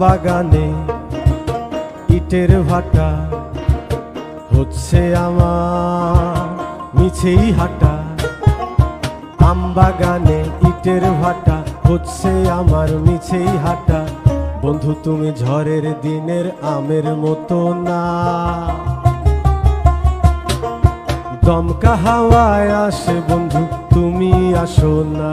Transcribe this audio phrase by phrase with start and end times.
[0.00, 0.66] বাগানে
[2.16, 3.08] ইটের ভাটা
[4.54, 6.46] হচ্ছে আমার
[6.96, 7.94] মিছেই হাঁটা।
[9.50, 11.56] আম বাগানে ইটের ভাটা
[11.88, 14.00] হচ্ছে আমার মিছেই হাঁটা।
[14.62, 18.02] বন্ধু, তুমি ঝড়ের দিনের আমের মতো না।
[21.46, 23.62] দমকা হাওয়ায় আসে বন্ধু,
[23.94, 24.32] তুমি
[24.64, 25.32] আসো না।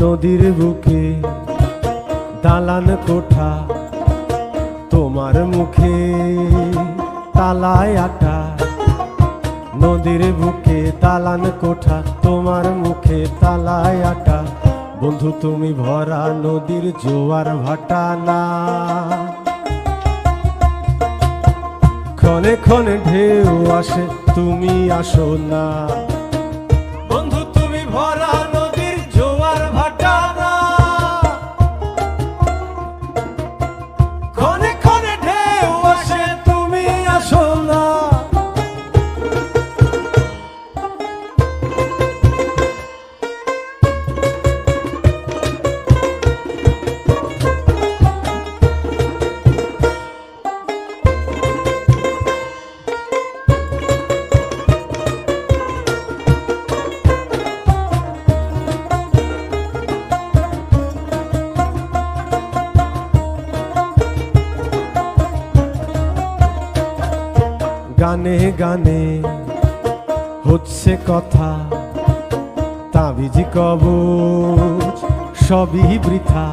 [0.00, 1.22] নদীর বুকে
[2.42, 3.50] দালান কোঠা
[4.90, 5.96] তোমার মুখে
[7.32, 8.36] তালায় আটা।
[9.74, 14.38] নদীর বুকে দালান কোঠা তোমার মুখে তালায় আটা।
[15.00, 18.40] বন্ধু, তুমি ভরা নদীর জোয়ার ভাটা না।
[22.16, 24.04] ক্ষণে ক্ষণে ঢেউ আসে,
[24.34, 26.07] তুমি আসো না।
[68.00, 69.00] গানে গানে
[70.48, 71.50] হচ্ছে কথা,
[72.94, 74.98] তাবিজি কবচ
[75.46, 76.46] সবই বৃথা।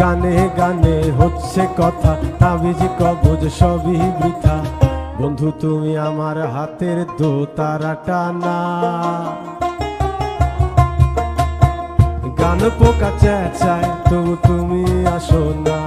[0.00, 4.56] গানে গানে হচ্ছে কথা, তাবিজি কবচ সবই বৃথা।
[5.18, 8.58] বন্ধু, তুমি আমার হাতের দো তারাটা না
[12.40, 14.82] গান পোকা চেঁচায়, তবু তুমি
[15.16, 15.80] আসো না।